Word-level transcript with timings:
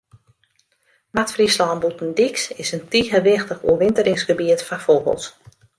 Noard-Fryslân 1.11 1.79
Bûtendyks 1.81 2.43
is 2.63 2.71
in 2.75 2.83
tige 2.91 3.19
wichtich 3.27 3.63
oerwinteringsgebiet 3.69 4.61
foar 4.67 4.81
fûgels. 4.87 5.25